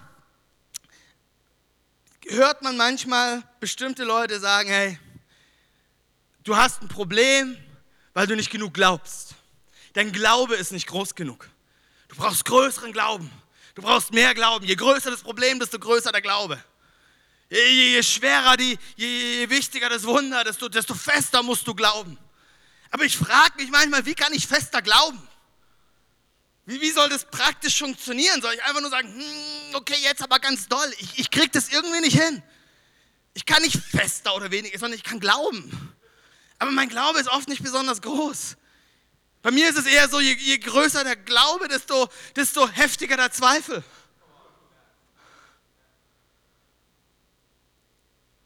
[2.26, 4.98] hört man manchmal bestimmte Leute sagen, hey,
[6.42, 7.56] du hast ein Problem,
[8.14, 9.34] weil du nicht genug glaubst.
[9.94, 11.48] Dein Glaube ist nicht groß genug.
[12.08, 13.30] Du brauchst größeren Glauben.
[13.74, 14.66] Du brauchst mehr Glauben.
[14.66, 16.62] Je größer das Problem, desto größer der Glaube.
[17.50, 19.06] Je, je schwerer, die, je,
[19.40, 22.18] je, wichtiger das Wunder, desto, desto fester musst du glauben.
[22.90, 25.20] Aber ich frage mich manchmal, wie kann ich fester glauben?
[26.64, 28.40] Wie, wie soll das praktisch funktionieren?
[28.40, 30.94] Soll ich einfach nur sagen, hm, okay, jetzt aber ganz doll.
[30.98, 32.42] Ich, ich kriege das irgendwie nicht hin.
[33.34, 35.91] Ich kann nicht fester oder weniger, sondern ich kann glauben.
[36.62, 38.56] Aber mein Glaube ist oft nicht besonders groß.
[39.42, 43.32] Bei mir ist es eher so, je, je größer der Glaube, desto, desto heftiger der
[43.32, 43.82] Zweifel.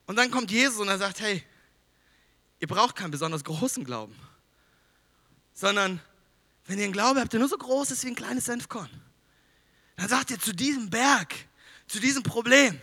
[0.07, 1.43] Und dann kommt Jesus und er sagt, hey,
[2.59, 4.15] ihr braucht keinen besonders großen Glauben,
[5.53, 6.01] sondern
[6.65, 8.89] wenn ihr einen Glauben habt, der nur so groß ist wie ein kleines Senfkorn,
[9.95, 11.35] dann sagt ihr zu diesem Berg,
[11.85, 12.81] zu diesem Problem,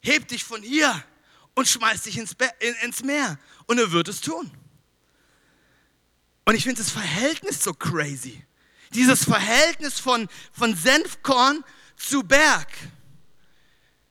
[0.00, 1.04] heb dich von hier
[1.56, 2.48] und schmeiß dich ins, Be
[2.82, 4.50] ins Meer und er wird es tun.
[6.44, 8.44] Und ich finde das Verhältnis so crazy.
[8.92, 11.64] Dieses Verhältnis von, von Senfkorn
[11.96, 12.68] zu Berg.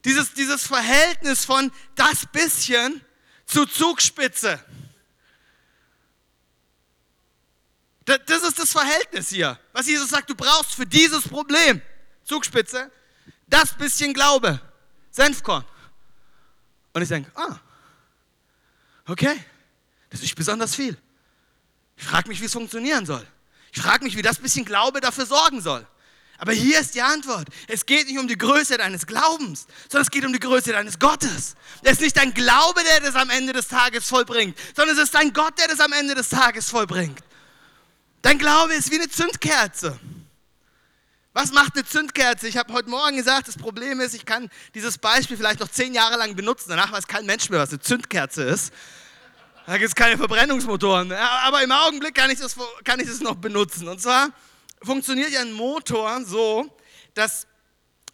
[0.03, 3.01] Dieses, dieses Verhältnis von das bisschen
[3.45, 4.63] zu Zugspitze.
[8.05, 11.81] Das ist das Verhältnis hier, was Jesus sagt, du brauchst für dieses Problem,
[12.23, 12.91] Zugspitze,
[13.47, 14.62] das bisschen Glaube,
[15.10, 15.65] Senfkorn.
[16.95, 17.60] Und ich denke, ah,
[19.05, 19.38] okay,
[20.10, 20.97] das ist nicht besonders viel.
[21.97, 23.27] Ich frage mich, wie es funktionieren soll.
[23.73, 25.86] Ich frage mich, wie das bisschen Glaube dafür sorgen soll.
[26.38, 27.49] Aber hier ist die Antwort.
[27.67, 30.97] Es geht nicht um die Größe deines Glaubens, sondern es geht um die Größe deines
[30.97, 31.55] Gottes.
[31.81, 35.15] Es ist nicht dein Glaube, der das am Ende des Tages vollbringt, sondern es ist
[35.15, 37.19] dein Gott, der das am Ende des Tages vollbringt.
[38.21, 39.99] Dein Glaube ist wie eine Zündkerze.
[41.35, 42.47] Was macht eine Zündkerze?
[42.47, 45.93] Ich habe heute Morgen gesagt, das Problem ist, ich kann dieses Beispiel vielleicht noch zehn
[45.93, 46.69] Jahre lang benutzen.
[46.69, 48.71] Danach weiß kein Mensch mehr, was eine Zündkerze ist.
[49.65, 51.11] Da gibt es keine Verbrennungsmotoren.
[51.11, 53.89] Aber im Augenblick kann ich, das, kann ich das noch benutzen.
[53.89, 54.29] Und zwar
[54.81, 56.73] funktioniert ja ein Motor so,
[57.15, 57.47] dass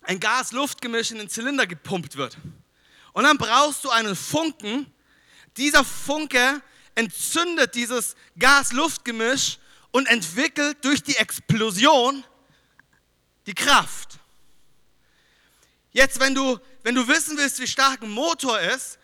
[0.02, 2.36] ein Gas-Luft-Gemisch in den Zylinder gepumpt wird.
[3.14, 4.92] Und dann brauchst du einen Funken.
[5.58, 6.60] Dieser Funke
[6.96, 9.60] entzündet dieses Gas-Luft-Gemisch
[9.92, 12.24] und entwickelt durch die Explosion
[13.46, 14.20] die Kraft.
[15.92, 18.98] Jetzt, wenn du, wenn du wissen willst, wie stark ein Motor ist,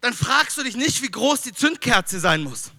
[0.00, 2.70] dann fragst du dich nicht, wie groß die Zündkerze sein muss.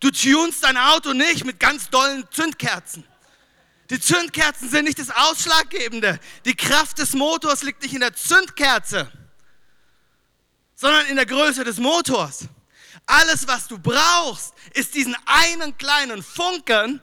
[0.00, 3.04] Du tunst dein Auto nicht mit ganz dollen Zündkerzen.
[3.90, 6.18] Die Zündkerzen sind nicht das Ausschlaggebende.
[6.44, 9.10] Die Kraft des Motors liegt nicht in der Zündkerze,
[10.74, 12.46] sondern in der Größe des Motors.
[13.06, 17.00] Alles, was du brauchst, ist diesen einen kleinen Funken,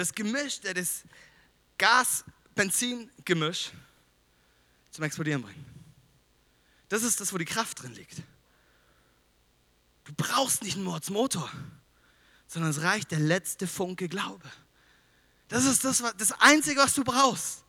[0.00, 1.02] das Gemisch, der das
[1.78, 3.70] Gas-Benzin-Gemisch
[4.90, 5.64] zum Explodieren bringen.
[6.88, 8.22] Das ist das, wo die Kraft drin liegt.
[10.04, 11.50] Du brauchst nicht einen Mordsmotor,
[12.46, 14.48] sondern es reicht der letzte Funke Glaube.
[15.48, 17.64] Das ist das, das Einzige, was du brauchst.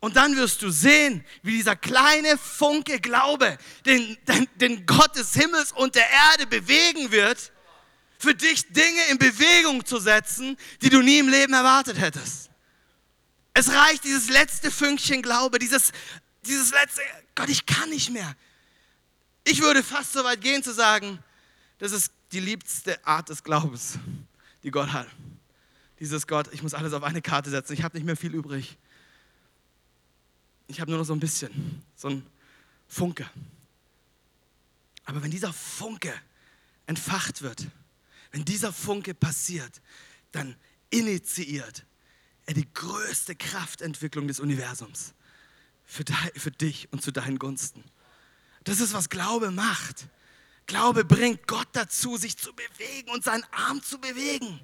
[0.00, 5.34] Und dann wirst du sehen, wie dieser kleine Funke Glaube, den, den, den Gott des
[5.34, 7.52] Himmels und der Erde bewegen wird,
[8.18, 12.50] für dich Dinge in Bewegung zu setzen, die du nie im Leben erwartet hättest.
[13.54, 15.92] Es reicht dieses letzte Fünkchen Glaube, dieses
[16.48, 17.02] dieses letzte,
[17.34, 18.34] Gott, ich kann nicht mehr.
[19.44, 21.22] Ich würde fast so weit gehen zu sagen,
[21.78, 23.98] das ist die liebste Art des Glaubens,
[24.62, 25.06] die Gott hat.
[26.00, 28.76] Dieses Gott, ich muss alles auf eine Karte setzen, ich habe nicht mehr viel übrig.
[30.68, 32.26] Ich habe nur noch so ein bisschen, so ein
[32.88, 33.28] Funke.
[35.04, 36.12] Aber wenn dieser Funke
[36.86, 37.66] entfacht wird,
[38.30, 39.80] wenn dieser Funke passiert,
[40.32, 40.56] dann
[40.90, 41.84] initiiert
[42.46, 45.14] er die größte Kraftentwicklung des Universums
[45.84, 47.84] für, für dich und zu deinen Gunsten.
[48.64, 50.08] Das ist, was Glaube macht.
[50.66, 54.60] Glaube bringt Gott dazu, sich zu bewegen und seinen Arm zu bewegen.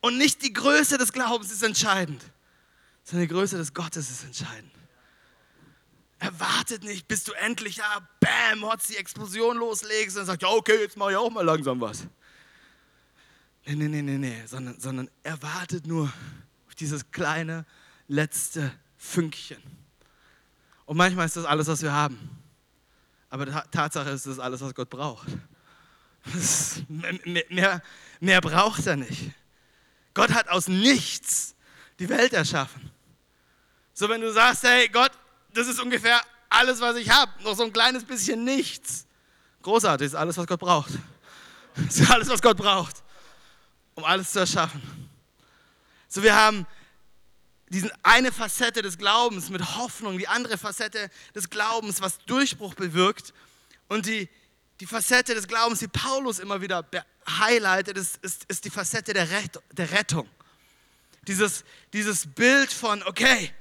[0.00, 2.22] Und nicht die Größe des Glaubens ist entscheidend,
[3.04, 4.72] sondern die Größe des Gottes ist entscheidend.
[6.18, 10.48] Er wartet nicht, bis du endlich, ja, bam, Hotz, die Explosion loslegst und sagt, ja,
[10.48, 12.06] okay, jetzt mache ich auch mal langsam was.
[13.64, 16.12] Nee, nee, nee, nee, nee, sondern, sondern er wartet nur
[16.66, 17.64] auf dieses kleine
[18.08, 19.62] letzte Fünkchen.
[20.84, 22.18] Und manchmal ist das alles, was wir haben.
[23.30, 25.26] Aber Tatsache ist, das ist alles, was Gott braucht.
[26.88, 27.82] Mehr, mehr,
[28.20, 29.32] mehr braucht er nicht.
[30.14, 31.54] Gott hat aus nichts
[31.98, 32.90] die Welt erschaffen.
[33.94, 35.12] So, wenn du sagst, hey Gott,
[35.54, 39.06] das ist ungefähr alles, was ich habe, noch so ein kleines bisschen nichts.
[39.62, 40.92] Großartig, ist alles, was Gott braucht.
[41.74, 43.02] Das ist alles, was Gott braucht,
[43.94, 44.82] um alles zu erschaffen.
[46.08, 46.66] So, wir haben
[47.68, 53.32] diese eine Facette des Glaubens mit Hoffnung, die andere Facette des Glaubens, was Durchbruch bewirkt.
[53.88, 54.28] Und die,
[54.80, 56.84] die Facette des Glaubens, die Paulus immer wieder
[57.26, 60.28] highlightet, ist, ist, ist die Facette der, Rett, der Rettung.
[61.26, 63.54] Dieses, dieses Bild von, okay,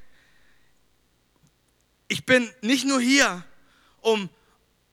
[2.10, 3.46] ich bin nicht nur hier,
[4.02, 4.30] um,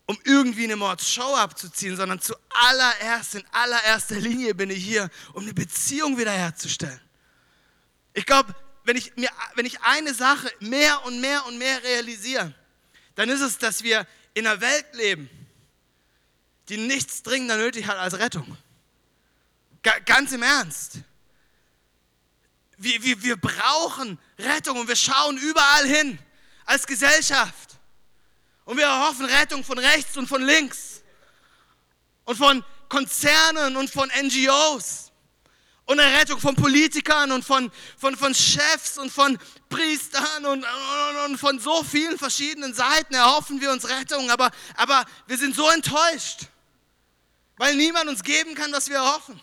[0.09, 5.53] um irgendwie eine Mordshow abzuziehen, sondern zuallererst, in allererster Linie bin ich hier, um eine
[5.53, 6.99] Beziehung wiederherzustellen.
[8.15, 12.55] Ich glaube, wenn ich, mir, wenn ich eine Sache mehr und mehr und mehr realisiere,
[13.17, 15.29] dann ist es, dass wir in einer Welt leben,
[16.71, 18.57] die nichts dringender nötig hat als Rettung.
[19.83, 21.01] Ga, ganz im Ernst.
[22.79, 26.19] Wir, wir, wir brauchen Rettung und wir schauen überall hin
[26.65, 27.68] als Gesellschaft.
[28.69, 31.01] Und wir erhoffen Rettung von rechts und von links.
[32.27, 35.11] Und von Konzernen und von NGOs.
[35.87, 39.39] Und eine Rettung von Politikern und von, von, von Chefs und von
[39.71, 44.31] Priestern und, und, und von so vielen verschiedenen Seiten erhoffen wir uns Rettung.
[44.31, 46.41] Aber, aber wir sind so enttäuscht,
[47.57, 49.41] weil niemand uns geben kann, was wir erhoffen.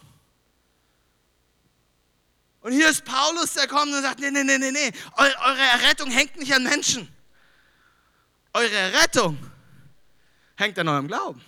[2.61, 6.11] Und hier ist Paulus, der kommt und sagt, nee, nee, nee, nee, nee, eure Errettung
[6.11, 7.14] hängt nicht an Menschen.
[8.55, 9.37] Eure Errettung
[10.55, 11.41] hängt an eurem Glauben.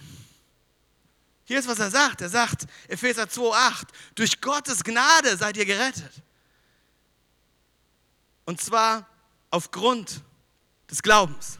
[1.45, 2.19] Hier ist, was er sagt.
[2.19, 6.11] Er sagt, Epheser 2,8, durch Gottes Gnade seid ihr gerettet.
[8.43, 9.07] Und zwar
[9.51, 10.21] aufgrund
[10.91, 11.59] des Glaubens.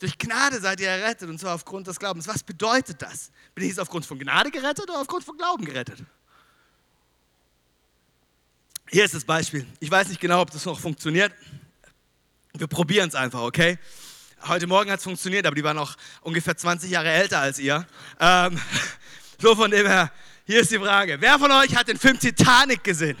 [0.00, 2.26] Durch Gnade seid ihr errettet und zwar aufgrund des Glaubens.
[2.26, 3.30] Was bedeutet das?
[3.54, 6.02] Bin ich jetzt aufgrund von Gnade gerettet oder aufgrund von Glauben gerettet?
[8.90, 9.64] Hier ist das Beispiel.
[9.78, 11.32] Ich weiß nicht genau, ob das noch funktioniert.
[12.58, 13.78] Wir probieren es einfach, okay?
[14.48, 17.86] Heute Morgen hat es funktioniert, aber die waren noch ungefähr 20 Jahre älter als ihr.
[18.18, 18.60] Ähm,
[19.40, 20.10] so von dem her,
[20.44, 21.18] hier ist die Frage.
[21.20, 23.16] Wer von euch hat den Film Titanic gesehen?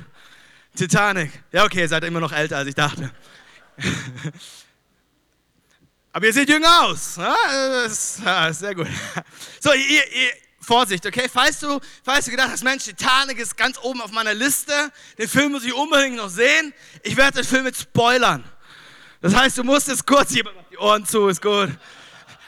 [0.74, 1.30] Titanic.
[1.52, 3.12] Ja, okay, ihr seid immer noch älter, als ich dachte.
[6.12, 7.14] aber ihr seht jünger aus.
[7.16, 7.36] Ja,
[7.84, 8.88] das ist, sehr gut.
[9.60, 11.28] So, ihr, ihr Vorsicht, okay?
[11.32, 14.72] Falls du, falls du gedacht hast, Mensch, Titanic ist ganz oben auf meiner Liste,
[15.16, 16.74] den Film muss ich unbedingt noch sehen,
[17.04, 18.44] ich werde den Film jetzt spoilern.
[19.20, 21.70] Das heißt, du musst jetzt kurz jemand die Ohren zu, ist gut.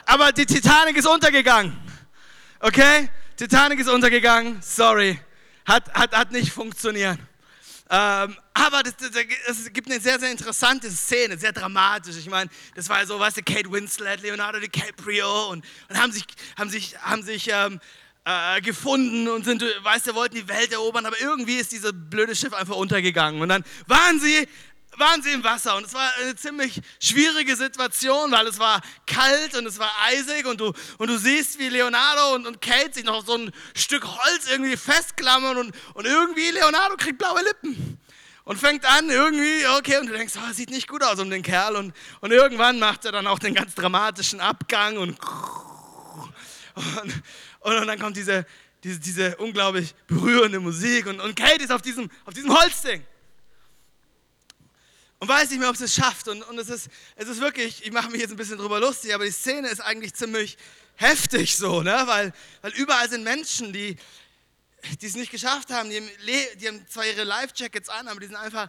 [0.05, 1.77] Aber die Titanic ist untergegangen.
[2.59, 3.09] Okay?
[3.35, 5.19] Titanic ist untergegangen, sorry.
[5.65, 7.19] Hat, hat, hat nicht funktioniert.
[7.89, 12.15] Ähm, aber es gibt eine sehr, sehr interessante Szene, sehr dramatisch.
[12.15, 16.23] Ich meine, das war so, weißt du, Kate Winslet, Leonardo DiCaprio und, und haben sich,
[16.57, 17.81] haben sich, haben sich ähm,
[18.23, 22.35] äh, gefunden und sind, weißt du, wollten die Welt erobern, aber irgendwie ist dieses blöde
[22.35, 23.41] Schiff einfach untergegangen.
[23.41, 24.47] Und dann waren sie,
[24.97, 29.55] waren sie im Wasser und es war eine ziemlich schwierige Situation, weil es war kalt
[29.55, 33.03] und es war eisig und du, und du siehst, wie Leonardo und, und Kate sich
[33.03, 37.99] noch auf so ein Stück Holz irgendwie festklammern und, und irgendwie Leonardo kriegt blaue Lippen
[38.43, 41.43] und fängt an irgendwie, okay, und du denkst, oh, sieht nicht gut aus um den
[41.43, 45.17] Kerl und, und irgendwann macht er dann auch den ganz dramatischen Abgang und,
[46.75, 47.23] und
[47.61, 48.45] und dann kommt diese,
[48.83, 53.03] diese, diese unglaublich berührende Musik und, und Kate ist auf diesem, auf diesem Holzding.
[55.21, 56.27] Und weiß nicht mehr, ob sie es schafft.
[56.29, 59.13] Und, und es, ist, es ist wirklich, ich mache mich jetzt ein bisschen drüber lustig,
[59.13, 60.57] aber die Szene ist eigentlich ziemlich
[60.95, 62.01] heftig so, ne?
[62.07, 63.97] weil, weil überall sind Menschen, die,
[64.99, 65.91] die es nicht geschafft haben.
[65.91, 66.09] Die haben,
[66.59, 68.67] die haben zwar ihre Life-Jackets an, aber die sind, einfach,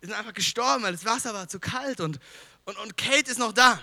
[0.00, 2.00] die sind einfach gestorben, weil das Wasser war zu kalt.
[2.00, 2.18] Und,
[2.64, 3.78] und, und Kate ist noch da.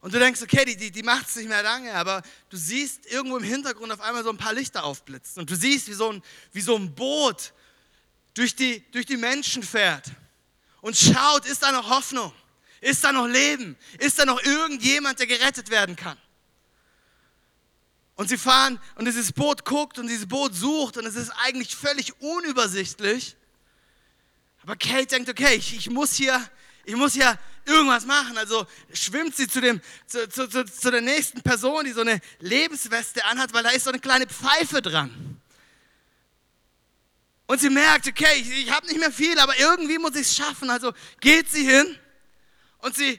[0.00, 3.04] Und du denkst, okay, die, die, die macht es nicht mehr lange, aber du siehst
[3.06, 5.40] irgendwo im Hintergrund auf einmal so ein paar Lichter aufblitzen.
[5.40, 7.52] Und du siehst, wie so ein, wie so ein Boot
[8.34, 10.12] durch die, durch die Menschen fährt
[10.88, 12.32] und schaut, ist da noch Hoffnung?
[12.80, 13.76] Ist da noch Leben?
[13.98, 16.16] Ist da noch irgendjemand, der gerettet werden kann?
[18.14, 21.76] Und sie fahren und dieses Boot guckt und dieses Boot sucht und es ist eigentlich
[21.76, 23.36] völlig unübersichtlich.
[24.62, 26.42] Aber Kate denkt, okay, ich, ich muss hier,
[26.86, 28.38] ich muss hier irgendwas machen.
[28.38, 32.18] Also schwimmt sie zu, dem, zu, zu, zu, zu der nächsten Person, die so eine
[32.40, 35.38] Lebensweste anhat, weil da ist so eine kleine Pfeife dran.
[37.48, 40.36] Und sie merkt, okay, ich, ich habe nicht mehr viel, aber irgendwie muss ich es
[40.36, 40.68] schaffen.
[40.68, 41.98] Also geht sie hin
[42.80, 43.18] und sie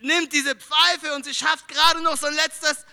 [0.00, 2.84] nimmt diese Pfeife und sie schafft gerade noch so ein letztes.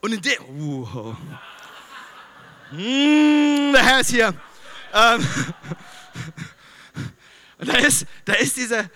[0.00, 0.44] Und in dem.
[0.48, 1.16] Uh,
[2.72, 4.34] mm, der Herr ist hier.
[4.92, 5.26] Ähm,
[7.58, 8.90] da ist, da ist diese,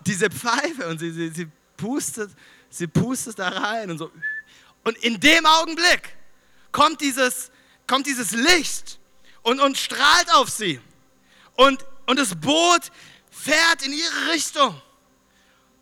[0.00, 1.50] diese Pfeife und sie, sie, sie,
[1.82, 2.30] pustet,
[2.70, 4.10] sie pustet da rein und so.
[4.84, 6.16] Und in dem Augenblick
[6.70, 7.50] kommt dieses,
[7.86, 8.98] kommt dieses Licht
[9.42, 10.80] und, und strahlt auf sie.
[11.54, 12.82] Und, und das Boot
[13.30, 14.80] fährt in ihre Richtung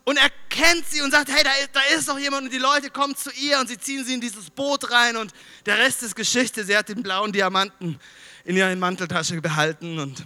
[0.04, 3.14] und erkennt sie und sagt, hey, da, da ist doch jemand und die Leute kommen
[3.14, 5.32] zu ihr und sie ziehen sie in dieses Boot rein und
[5.66, 6.64] der Rest ist Geschichte.
[6.64, 8.00] Sie hat den blauen Diamanten
[8.44, 10.24] in ihrer Manteltasche behalten und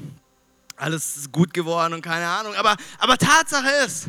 [0.77, 2.55] alles ist gut geworden und keine Ahnung.
[2.55, 4.07] Aber, aber Tatsache ist,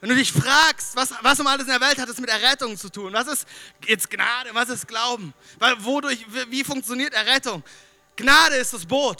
[0.00, 2.76] wenn du dich fragst, was, was um alles in der Welt hat es mit Errettung
[2.76, 3.12] zu tun?
[3.12, 3.48] Was ist
[3.86, 4.50] jetzt Gnade?
[4.52, 5.34] Was ist Glauben?
[5.58, 7.64] Weil, wodurch, wie funktioniert Errettung?
[8.16, 9.18] Gnade ist das Boot.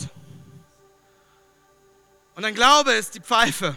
[2.34, 3.76] Und dein Glaube ist die Pfeife.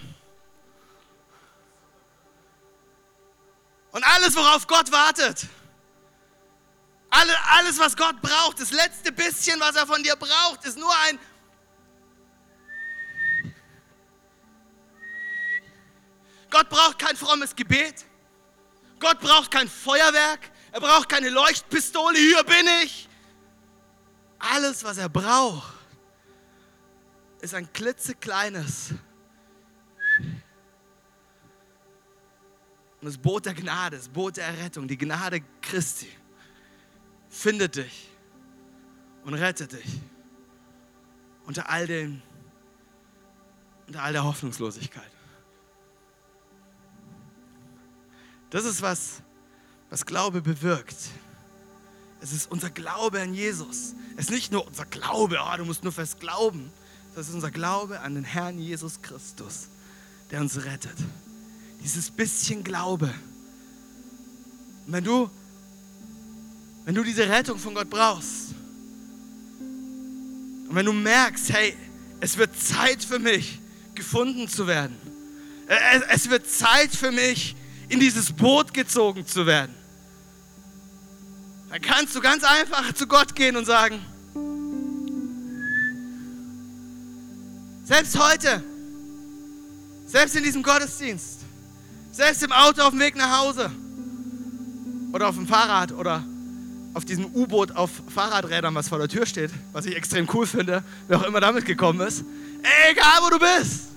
[3.91, 5.47] Und alles, worauf Gott wartet,
[7.09, 11.19] alles, was Gott braucht, das letzte bisschen, was er von dir braucht, ist nur ein
[16.51, 18.05] Gott braucht kein frommes Gebet.
[18.99, 20.51] Gott braucht kein Feuerwerk.
[20.71, 22.17] Er braucht keine Leuchtpistole.
[22.17, 23.09] Hier bin ich.
[24.37, 25.73] alles, was er braucht,
[27.41, 28.93] ist ein klitzekleines
[33.01, 36.07] und das Boot der Gnade, das Boot der Errettung, die Gnade Christi
[37.29, 38.09] findet dich
[39.23, 39.99] und rettet dich
[41.45, 42.21] unter all den,
[43.87, 45.10] unter all der Hoffnungslosigkeit.
[48.51, 49.21] Das ist was,
[49.89, 50.97] was Glaube bewirkt.
[52.21, 53.95] Es ist unser Glaube an Jesus.
[54.15, 56.71] Es ist nicht nur unser Glaube, oh, du musst nur fest glauben.
[57.15, 59.67] Das ist unser Glaube an den Herrn Jesus Christus,
[60.29, 60.95] der uns rettet.
[61.83, 63.11] Dieses bisschen Glaube.
[64.85, 65.29] Und wenn du,
[66.85, 68.53] wenn du diese Rettung von Gott brauchst,
[70.69, 71.75] und wenn du merkst, hey,
[72.21, 73.59] es wird Zeit für mich,
[73.93, 74.95] gefunden zu werden.
[76.09, 77.55] Es wird Zeit für mich,
[77.91, 79.75] in dieses Boot gezogen zu werden.
[81.69, 83.99] Dann kannst du ganz einfach zu Gott gehen und sagen,
[87.83, 88.63] selbst heute,
[90.05, 91.39] selbst in diesem Gottesdienst,
[92.13, 93.69] selbst im Auto auf dem Weg nach Hause
[95.11, 96.23] oder auf dem Fahrrad oder
[96.93, 100.83] auf diesem U-Boot auf Fahrradrädern, was vor der Tür steht, was ich extrem cool finde,
[101.09, 102.23] wer auch immer damit gekommen ist.
[102.89, 103.90] Egal, wo du bist.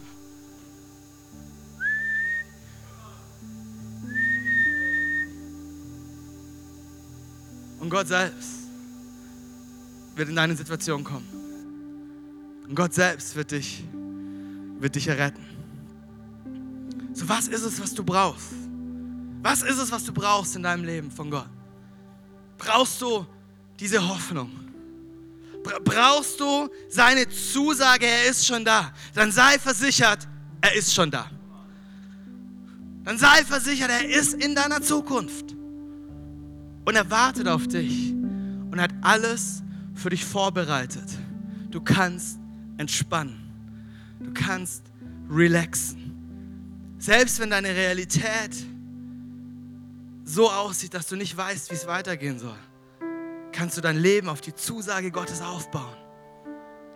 [7.95, 8.51] Gott selbst
[10.17, 11.27] wird in deine Situation kommen.
[12.69, 13.85] Und Gott selbst wird dich,
[14.81, 15.45] wird dich erretten.
[17.13, 18.53] So, was ist es, was du brauchst?
[19.43, 21.49] Was ist es, was du brauchst in deinem Leben von Gott?
[22.59, 23.27] brauchst du
[23.79, 24.51] diese Hoffnung.
[25.85, 28.93] Brauchst du seine Zusage, er ist schon da.
[29.15, 30.29] Dann sei versichert,
[30.61, 31.31] er ist schon da.
[33.05, 35.54] Dann sei versichert, er ist in deiner Zukunft.
[36.85, 39.63] Und er wartet auf dich und hat alles
[39.95, 41.07] für dich vorbereitet.
[41.71, 42.39] Du kannst
[42.77, 43.41] entspannen.
[44.21, 44.83] Du kannst
[45.31, 46.05] relaxen.
[46.99, 48.67] Selbst wenn deine Realität
[50.25, 52.57] so aussieht, dass du nicht weißt, wie es weitergehen soll,
[53.53, 55.97] kannst du dein Leben auf die Zusage Gottes aufbauen.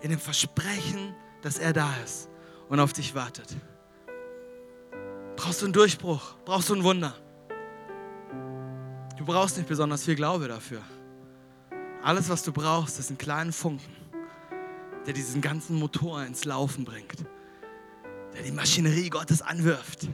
[0.01, 2.29] In dem Versprechen, dass er da ist
[2.69, 3.57] und auf dich wartet.
[5.37, 6.37] Brauchst du einen Durchbruch?
[6.45, 7.15] Brauchst du ein Wunder?
[9.19, 10.81] Du brauchst nicht besonders viel Glaube dafür.
[12.03, 13.93] Alles, was du brauchst, ist ein kleiner Funken,
[15.07, 17.25] der diesen ganzen Motor ins Laufen bringt,
[18.33, 20.09] der die Maschinerie Gottes anwirft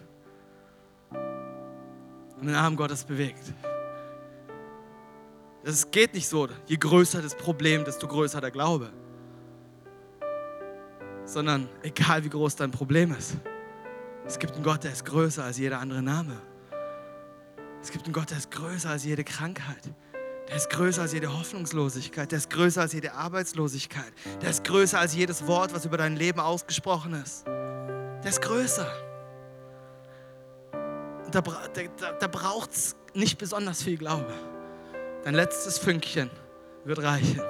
[2.41, 3.53] und den Arm Gottes bewegt.
[5.65, 8.91] Es geht nicht so, je größer das Problem, desto größer der Glaube.
[11.27, 13.37] Sondern egal wie groß dein Problem ist,
[14.27, 16.41] es gibt einen Gott, der ist größer als jeder andere Name.
[17.85, 19.93] Es gibt einen Gott, der ist größer als jede Krankheit.
[20.49, 22.33] Der ist größer als jede Hoffnungslosigkeit.
[22.33, 24.13] Der ist größer als jede Arbeitslosigkeit.
[24.43, 27.47] Der ist größer als jedes Wort, was über dein Leben ausgesprochen ist.
[27.47, 28.91] Der ist größer
[31.35, 34.33] da, da, da braucht es nicht besonders viel Glaube.
[35.25, 36.31] Dein letztes Fünkchen
[36.85, 37.41] wird reichen.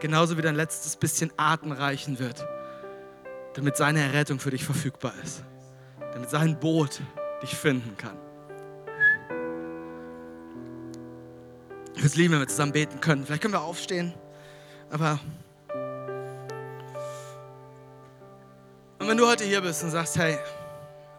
[0.00, 2.46] Genauso wie dein letztes bisschen Atem reichen wird,
[3.54, 5.42] damit seine Errettung für dich verfügbar ist.
[6.12, 7.00] Damit sein Boot
[7.42, 8.25] dich finden kann.
[11.96, 13.24] Ich würde es lieben, wenn wir zusammen beten können.
[13.24, 14.12] Vielleicht können wir aufstehen,
[14.90, 15.18] aber.
[18.98, 20.36] Und wenn du heute hier bist und sagst, hey,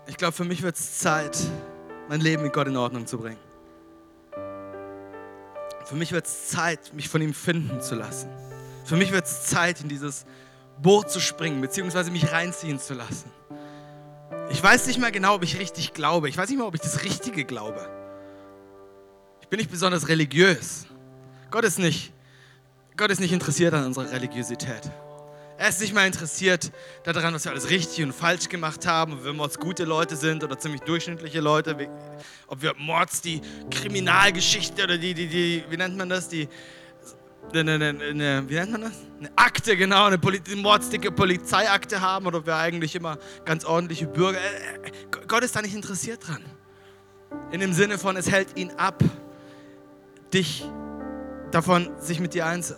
[0.06, 1.36] ich glaube, für mich wird es Zeit,
[2.10, 3.40] mein Leben mit Gott in Ordnung zu bringen.
[5.86, 8.30] Für mich wird es Zeit, mich von ihm finden zu lassen.
[8.86, 10.26] Für mich wird es Zeit, in dieses
[10.80, 13.32] Boot zu springen, beziehungsweise mich reinziehen zu lassen.
[14.52, 16.30] Ich weiß nicht mehr genau, ob ich richtig glaube.
[16.30, 17.97] Ich weiß nicht mehr, ob ich das Richtige glaube.
[19.48, 20.86] Ich bin nicht besonders religiös.
[21.52, 22.12] Gott ist nicht,
[22.98, 24.82] Gott ist nicht interessiert an unserer Religiosität.
[25.58, 26.70] Er ist nicht mal interessiert
[27.06, 30.44] daran, was wir alles richtig und falsch gemacht haben, ob wir Mords gute Leute sind
[30.44, 31.78] oder ziemlich durchschnittliche Leute,
[32.48, 33.40] ob wir Mords die
[33.72, 36.50] Kriminalgeschichte oder die, die, die wie nennt man das, die,
[37.54, 39.00] eine, eine, eine, wie nennt man das?
[39.18, 44.08] Eine Akte, genau, eine Poli mordsdicke Polizeiakte haben oder ob wir eigentlich immer ganz ordentliche
[44.08, 44.40] Bürger.
[44.40, 44.92] Äh, äh,
[45.26, 46.44] Gott ist da nicht interessiert dran.
[47.54, 49.02] In dem Sinne von, es hält ihn ab,
[50.34, 50.70] dich
[51.52, 52.76] davon, sich mit dir eins,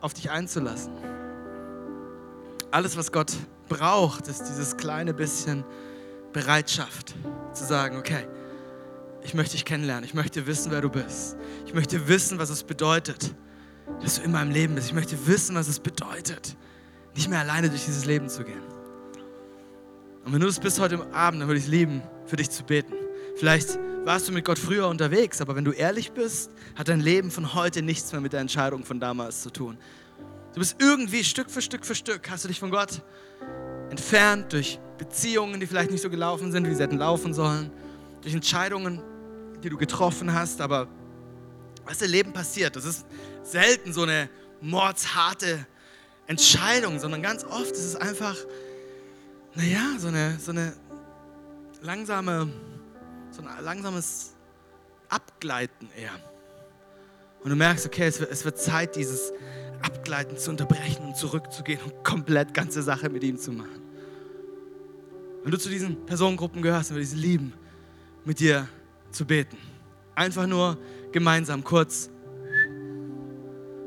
[0.00, 0.92] auf dich einzulassen.
[2.70, 3.32] Alles, was Gott
[3.68, 5.64] braucht, ist dieses kleine bisschen
[6.32, 7.14] Bereitschaft
[7.52, 8.26] zu sagen, okay,
[9.22, 11.36] ich möchte dich kennenlernen, ich möchte wissen, wer du bist.
[11.66, 13.34] Ich möchte wissen, was es bedeutet,
[14.02, 14.88] dass du in meinem Leben bist.
[14.88, 16.56] Ich möchte wissen, was es bedeutet,
[17.14, 18.62] nicht mehr alleine durch dieses Leben zu gehen.
[20.24, 22.62] Und wenn du es bist heute Abend, dann würde ich es lieben, für dich zu
[22.62, 22.94] beten.
[23.36, 27.30] Vielleicht warst du mit Gott früher unterwegs, aber wenn du ehrlich bist, hat dein Leben
[27.30, 29.78] von heute nichts mehr mit der Entscheidung von damals zu tun.
[30.54, 33.02] Du bist irgendwie Stück für Stück für Stück, hast du dich von Gott
[33.90, 37.70] entfernt durch Beziehungen, die vielleicht nicht so gelaufen sind, wie sie hätten laufen sollen,
[38.22, 39.02] durch Entscheidungen,
[39.62, 40.88] die du getroffen hast, aber
[41.84, 43.06] was im Leben passiert, das ist
[43.42, 44.28] selten so eine
[44.60, 45.66] mordsharte
[46.26, 48.36] Entscheidung, sondern ganz oft ist es einfach,
[49.54, 50.72] naja, so eine, so eine
[51.82, 52.48] langsame,
[53.40, 54.34] so ein langsames
[55.08, 56.12] Abgleiten eher.
[57.42, 59.32] Und du merkst, okay, es wird, es wird Zeit, dieses
[59.82, 63.80] Abgleiten zu unterbrechen und zurückzugehen und komplett ganze Sache mit ihm zu machen.
[65.42, 67.54] Wenn du zu diesen Personengruppen gehörst, würde ich es lieben,
[68.24, 68.68] mit dir
[69.10, 69.56] zu beten.
[70.14, 70.76] Einfach nur
[71.12, 72.10] gemeinsam kurz,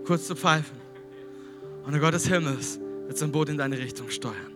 [0.04, 0.78] kurz zu pfeifen.
[1.84, 4.51] Und der Gott des Himmels wird sein Boot in deine Richtung steuern.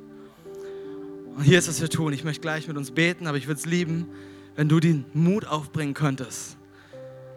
[1.36, 2.14] Und hier ist, was wir tun.
[2.14, 4.08] Ich möchte gleich mit uns beten, aber ich würde es lieben,
[4.58, 6.58] wenn du den Mut aufbringen könntest,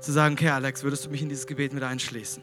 [0.01, 2.43] zu sagen, okay Alex, würdest du mich in dieses Gebet mit einschließen?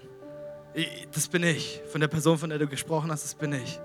[1.12, 1.82] Das bin ich.
[1.92, 3.80] Von der Person, von der du gesprochen hast, das bin ich.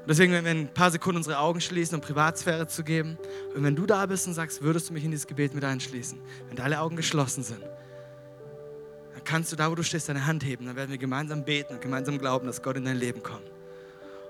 [0.00, 3.18] Und deswegen, wenn wir ein paar Sekunden unsere Augen schließen, um Privatsphäre zu geben,
[3.54, 6.18] und wenn du da bist und sagst, würdest du mich in dieses Gebet mit einschließen,
[6.48, 10.64] wenn deine Augen geschlossen sind, dann kannst du da, wo du stehst, deine Hand heben.
[10.64, 13.52] Dann werden wir gemeinsam beten und gemeinsam glauben, dass Gott in dein Leben kommt.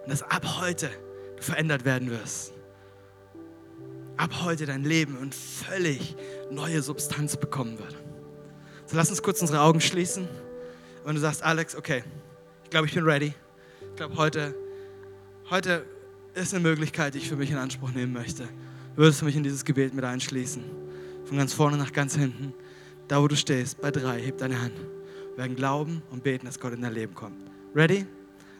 [0.02, 0.90] Und dass ab heute
[1.36, 2.52] du verändert werden wirst.
[4.16, 6.16] Ab heute dein Leben und völlig
[6.50, 7.96] neue Substanz bekommen wird.
[8.86, 10.28] So lass uns kurz unsere Augen schließen.
[11.04, 12.04] Und du sagst, Alex, okay,
[12.64, 13.34] ich glaube, ich bin ready.
[13.80, 14.54] Ich glaube, heute,
[15.50, 15.84] heute
[16.34, 18.48] ist eine Möglichkeit, die ich für mich in Anspruch nehmen möchte.
[18.94, 20.62] Würdest du mich in dieses Gebet mit einschließen?
[21.24, 22.52] Von ganz vorne nach ganz hinten.
[23.08, 24.78] Da, wo du stehst, bei drei, heb deine Hand.
[25.30, 27.42] Wir werden glauben und beten, dass Gott in dein Leben kommt.
[27.74, 28.06] Ready?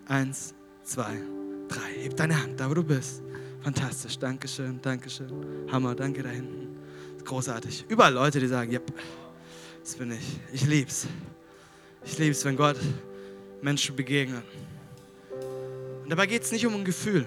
[0.09, 1.21] Eins, zwei,
[1.69, 2.03] drei.
[2.03, 3.23] Heb deine Hand, da, wo du bist.
[3.63, 4.19] Fantastisch.
[4.19, 5.31] Dankeschön, Dankeschön.
[5.71, 6.77] Hammer, danke da hinten.
[7.25, 7.85] Großartig.
[7.89, 8.93] Überall Leute, die sagen, yep,
[9.83, 10.41] das bin ich.
[10.53, 11.07] Ich lieb's.
[12.05, 12.77] Ich liebe es, wenn Gott
[13.61, 14.43] Menschen begegnet.
[16.03, 17.27] Und dabei geht es nicht um ein Gefühl.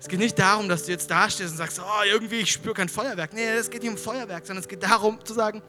[0.00, 2.88] Es geht nicht darum, dass du jetzt dastehst und sagst, oh, irgendwie, ich spüre kein
[2.88, 3.32] Feuerwerk.
[3.32, 5.62] Nee, es geht nicht um Feuerwerk, sondern es geht darum zu sagen,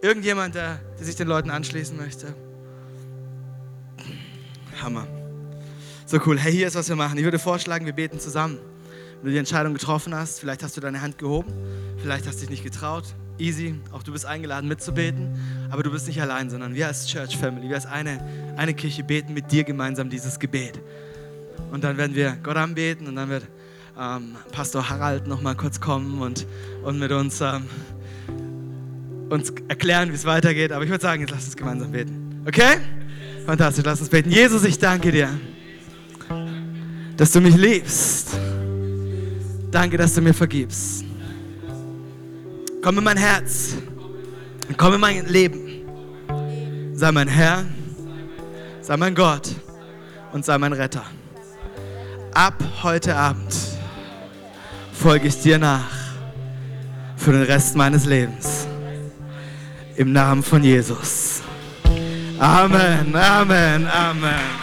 [0.00, 2.34] irgendjemand, der, der sich den Leuten anschließen möchte.
[4.80, 5.06] Hammer.
[6.12, 6.38] So cool.
[6.38, 7.16] Hey, hier ist, was wir machen.
[7.16, 8.58] Ich würde vorschlagen, wir beten zusammen.
[9.22, 11.50] Wenn du die Entscheidung getroffen hast, vielleicht hast du deine Hand gehoben,
[12.02, 13.04] vielleicht hast du dich nicht getraut,
[13.38, 13.76] easy.
[13.92, 15.34] Auch du bist eingeladen mitzubeten.
[15.70, 18.20] Aber du bist nicht allein, sondern wir als Church Family, wir als eine,
[18.58, 20.78] eine Kirche beten mit dir gemeinsam dieses Gebet.
[21.70, 23.44] Und dann werden wir Gott anbeten und dann wird
[23.98, 26.46] ähm, Pastor Harald noch mal kurz kommen und,
[26.82, 27.64] und mit uns, ähm,
[29.30, 30.72] uns erklären, wie es weitergeht.
[30.72, 32.42] Aber ich würde sagen, jetzt lass uns gemeinsam beten.
[32.46, 32.76] Okay?
[33.46, 34.30] Fantastisch, lass uns beten.
[34.30, 35.30] Jesus, ich danke dir,
[37.22, 38.30] dass du mich liebst.
[39.70, 41.04] Danke, dass du mir vergibst.
[42.82, 43.76] Komm in mein Herz.
[44.76, 45.86] Komm in mein Leben.
[46.94, 47.64] Sei mein Herr,
[48.80, 49.50] sei mein Gott
[50.32, 51.04] und sei mein Retter.
[52.34, 53.54] Ab heute Abend
[54.92, 55.92] folge ich dir nach
[57.16, 58.66] für den Rest meines Lebens.
[59.94, 61.40] Im Namen von Jesus.
[62.40, 64.61] Amen, Amen, Amen.